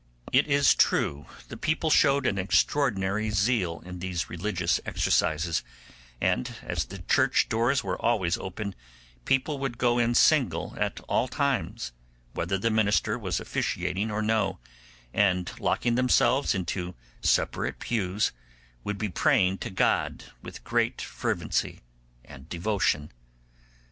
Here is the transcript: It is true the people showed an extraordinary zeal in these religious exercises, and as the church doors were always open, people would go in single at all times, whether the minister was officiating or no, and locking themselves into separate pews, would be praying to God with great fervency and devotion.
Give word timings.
It 0.33 0.47
is 0.47 0.73
true 0.73 1.27
the 1.47 1.57
people 1.57 1.91
showed 1.91 2.25
an 2.25 2.39
extraordinary 2.39 3.29
zeal 3.29 3.83
in 3.85 3.99
these 3.99 4.31
religious 4.31 4.81
exercises, 4.83 5.61
and 6.19 6.55
as 6.63 6.85
the 6.85 6.97
church 7.03 7.49
doors 7.49 7.83
were 7.83 8.01
always 8.01 8.35
open, 8.39 8.73
people 9.25 9.59
would 9.59 9.77
go 9.77 9.99
in 9.99 10.15
single 10.15 10.73
at 10.75 10.99
all 11.01 11.27
times, 11.27 11.91
whether 12.33 12.57
the 12.57 12.71
minister 12.71 13.15
was 13.19 13.39
officiating 13.39 14.09
or 14.09 14.23
no, 14.23 14.57
and 15.13 15.51
locking 15.59 15.93
themselves 15.93 16.55
into 16.55 16.95
separate 17.21 17.77
pews, 17.77 18.31
would 18.83 18.97
be 18.97 19.07
praying 19.07 19.59
to 19.59 19.69
God 19.69 20.23
with 20.41 20.63
great 20.63 20.99
fervency 20.99 21.81
and 22.25 22.49
devotion. 22.49 23.11